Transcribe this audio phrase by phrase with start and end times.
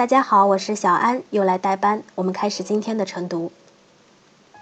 [0.00, 2.02] 大家好，我是小安，又来代班。
[2.14, 3.52] 我们开始今天的晨读。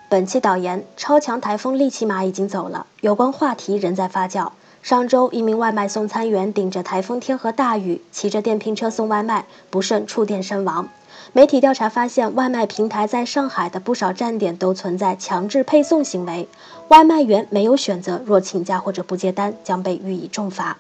[0.09, 4.51] 本期导言：超强台风利奇马已经走了，有关话题仍在发酵。
[4.83, 10.89] 上周，一名外卖送餐员顶着台风天和大雨，骑着电瓶车送外卖，不慎触电身亡。
[11.33, 16.49] 媒体调查发现，外卖平台在上海的不少站点都存在强制配送行为，
[16.89, 20.79] 外卖员没有选择，若请假或者不接单，将被予以重罚。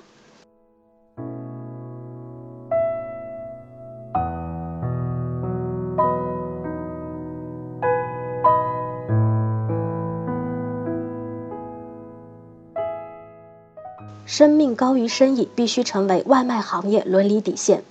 [14.28, 17.82] 生命高于生意，必须成为外卖行业伦理底线。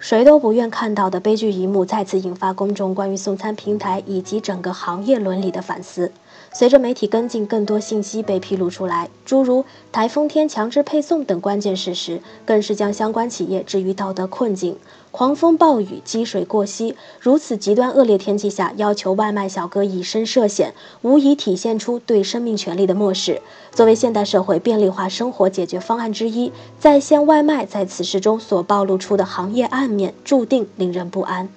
[0.00, 6.10] 谁都不愿看到的悲剧一幕，再次引发公众关于送餐平台以及整个行业伦理的反思。
[6.52, 14.76] 随着媒体跟进，更多信息被披露出来，诸如台风天强制配送等关键事实，更是将相关企业置于道德困境。
[15.12, 23.42] 狂风暴雨、积水过膝，如此极端恶劣天气下，要求外卖小哥以身涉险，无疑体现出对生命权利的漠视。
[23.72, 31.48] 作为现代社会便利化生活解决方案之一，在线外卖在此事中所暴露出的行业暗面，注定令人不安。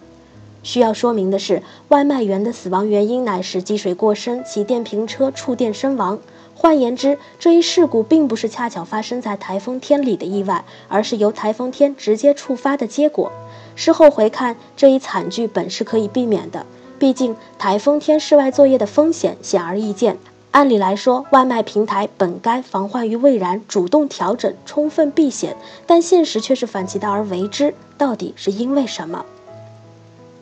[0.63, 6.17] 需要说明的是，外卖员的死亡原因乃是积水过深，骑电瓶车触电身亡。
[6.55, 13.31] 换言之，这一事故并不是恰巧发生在台风天里的意外，而是由台风天直接触发的结果。
[13.75, 16.65] 事后回看，这一惨剧本是可以避免的。
[16.97, 20.17] 毕竟台风天室外作业的风险显而易见，
[20.51, 25.57] 按理来说，外卖平台本该防患于未然，主动调整，充分避险。
[25.85, 29.25] 但现实却是反其道而为之，到底是因为什么？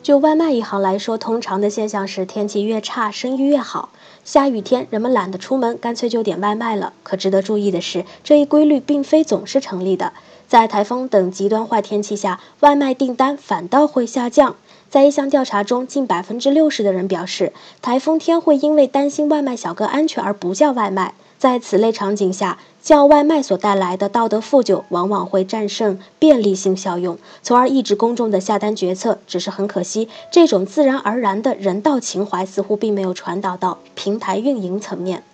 [0.02, 3.90] 就外卖一行来说，通常的现象是天气越差，生意越好。
[4.24, 6.92] 下雨天，人们懒得出门，干脆就点外卖了。
[7.04, 10.12] 可值得注意的是，这一规律并非总是成立的。
[10.48, 14.56] 在台风等极端坏天气下，外卖订单反倒会下降。
[14.90, 21.14] 在一项调查中，近百分之六十的人表示，台风天会因为担心外卖小哥安全而不叫外卖。
[21.42, 29.18] 在此类场景下，叫外卖所带来的道德负疚往往会战胜便利性效用，从而抑制公众的下单决策。
[29.26, 35.24] 只是很可惜，这种自然而然的人道情怀似乎并没有传导到平台运营层面。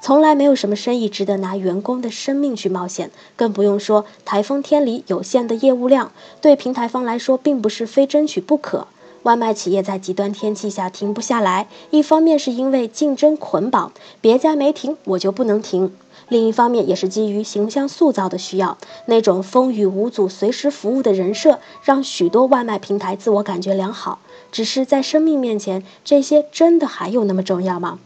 [0.00, 8.88] 从来没有什么生意值得拿员工的生命去冒险，更不用说台风天里有限的业务量，对平台方来说并不是非争取不可。
[9.22, 15.90] 外卖企业在极端天气下停不下来，一方面是因为竞争捆绑，别家没停我就不能停；
[16.28, 24.18] 另一方面也是基于形象塑造的需要，那种风雨无阻、随时服务的人设，让许多外卖平台自我感觉良好。
[24.50, 28.00] 只是在生命面前，这些真的还有那么重要吗？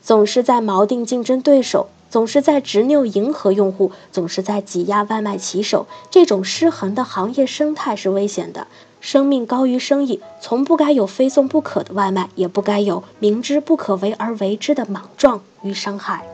[0.00, 8.68] 总是在锚定竞争对手，总是在执拗迎合用户，总是在挤压外卖骑手，这种失衡的行业生态是危险的。
[9.00, 16.26] 生命高于生意，从不该有非送不可的外卖，也不该有明知不可为而为之的莽撞与伤害。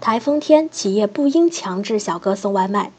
[0.00, 2.92] 台风天，企业不应强制小哥送外卖。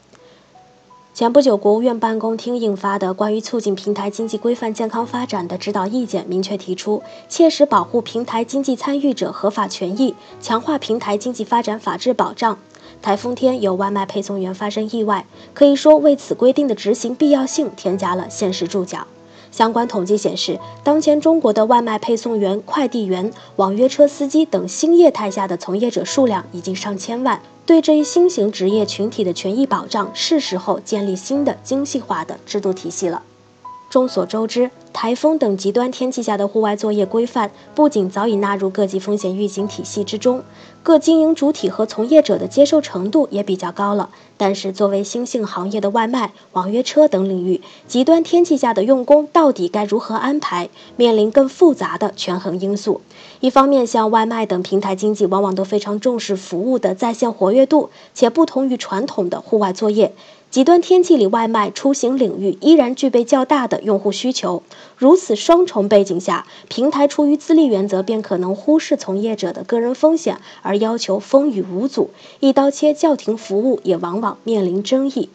[1.20, 12.56] 前不久，国务院办公厅印发的《关于促进平台经济规范健康发展的指导意见》明确提出，切实保护平台经济参与者合法权益，强化平台经济发展法治保障。
[13.02, 19.06] 台风天有外卖配送员发生意外，可以说为此规定的执行必要性添加了现实注脚。
[19.50, 27.42] 相关统计显示，当前中国的外卖配送员、快递员、网约车司机等新业态下的从业者数量已经上千万。
[27.70, 33.22] 对这一新型职业群体的权益保障，是时候建立新的精细化的制度体系了。
[33.90, 40.44] 众所周知，台风等极端天气下的户外作业规范不仅早已纳入各级风险预警体系之中，
[40.84, 44.10] 各经营主体和从业者的接受程度也比较高了。
[44.36, 53.00] 但是，作为新兴行业的外卖、网约车等领域，极端天气下的用工到底该如何安排，面临更复杂的权衡因素。
[53.40, 60.14] 一方面，像外卖等平台经济，往往都非常重视服务的在线活跃度，且不同于传统的户外作业。
[60.50, 64.64] 极端天气里外卖出行领域依然具备较大的用户需求。
[64.96, 72.10] 如此双重背景下，平台出于自利原则，便可能忽视从业者的个人风险，而要求风雨无阻，
[72.40, 75.30] 一刀切叫停服务也往往面临争议。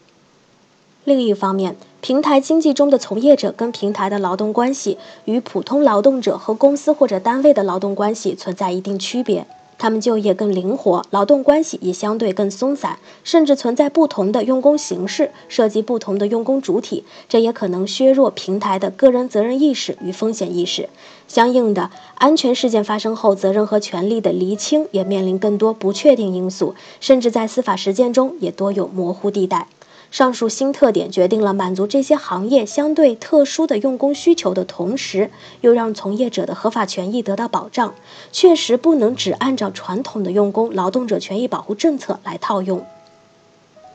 [1.04, 9.46] 另一方面，平台经济中的从业者跟平台的劳动关系与普通劳动者和公司或者单位的劳动关系存在一定区别。
[9.78, 20.88] 他们就业更灵活，劳动关系也相对更松散，甚至存在不同的用工形式，涉及不同的用工主体，这也可能削弱平台的个人责任意识与风险意识。
[21.28, 29.68] 相应的，安全事件发生后，责任和权利的厘清也面临更多不确定因素，甚至在司法实践中也多有模糊地带。
[30.10, 35.30] 上述新特点决定了满足这些行业相对特殊的用工需求的同时，
[35.60, 37.94] 又让从业者的合法权益得到保障。
[38.32, 42.86] 确实不能只按照传统的用工劳动者权益保护政策来套用。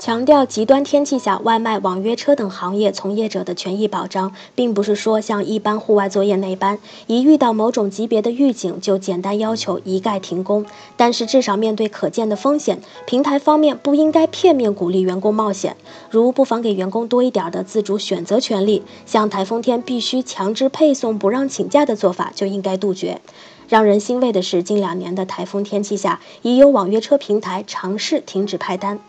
[0.02, 10.66] 强调极端天气下外卖、网约车等行业从业者的权益保障，并不是说像一般户外作业那般，一遇到某种级别的预警就简单要求一概停工。
[10.98, 15.78] 但是至少面对可见的风险，平台方面不应该片面鼓励员工冒险，
[16.10, 23.22] 如不妨给员工多一点的自主选择权利，像台风天必须强制配送不让请假的做法就应该杜绝。
[23.68, 29.00] 让人欣慰的是，近两年的台风天气下，已有网约车平台尝试停止派单。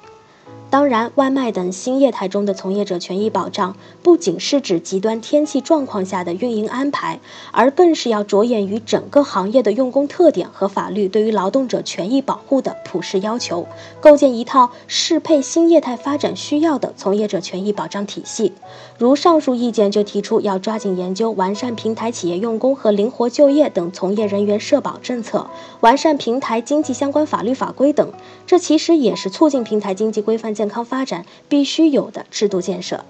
[0.73, 7.21] 当然，外卖等新业态中的从业者权益保障，不仅是指极端天气状况下的运营安排，
[7.53, 13.67] 而更是要着眼于整个行业的用工特点和法律对于劳动者权益保护的普适要求，
[14.01, 18.55] 构建一套适配新业态发展需要的从业者权益保障体系。
[18.97, 25.47] 如上述意见就提出，要抓紧研究完善平台企业用工和灵活就业等从业人员社保政策，
[25.81, 28.11] 完善平台经济相关法律法规等。
[28.47, 30.55] 这其实也是促进平台经济规范。
[30.63, 33.05] 健康发展必须有的制度建设，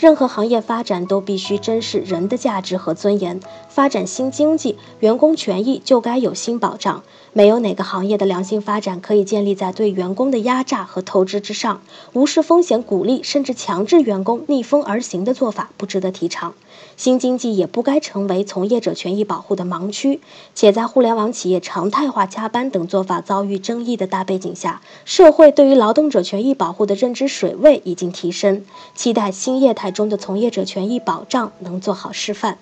[0.00, 3.38] 任何行业发展都必须珍视人的价值和尊严。
[3.68, 7.02] 发展新经济，员工权益就该有新保障。
[7.34, 11.82] 没有哪个行业的良性发展可以建立在对员工的压榨和透支之上。
[12.14, 16.54] 无视风险、鼓励甚至强制员工逆风而行的做法不值得提倡。
[16.96, 20.20] 新经济也不该成为从业者权益保护的盲区。
[20.54, 28.64] 且在互联网企业常态化加班等做法遭遇争议的大背景下，社会对于劳动者权益保护的认知水位已经提升。
[28.94, 32.58] 期待新业态中的从业者权益保障能做好示范。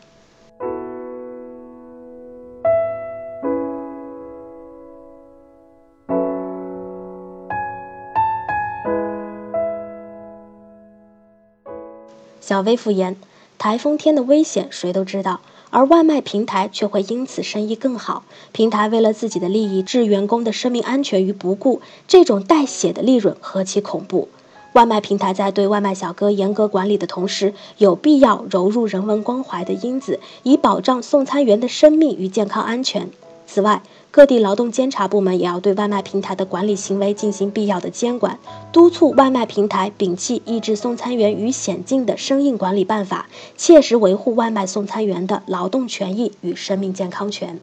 [12.41, 13.15] 小薇复言，
[13.59, 18.23] 台风天的危险谁都知道，而外卖平台却会因此生意更好。
[18.53, 24.29] 平台为了自己的利益置员工的生命安全于不顾，这种带血的利润何其恐怖！
[24.75, 33.09] 外卖平台在对外卖小哥严格管理的同时，有必要揉入人文关怀的因子，以保障送餐员的生命与健康安全。
[33.47, 38.38] 此外，各地劳动监察部门也要对外卖平台的管理行为进行必要的监管，
[38.70, 43.26] 督促外卖平台摒弃抑制送餐员于险境的生硬管理办法，
[43.56, 47.59] 切实维护外卖送餐员的劳动权益与生命健康权。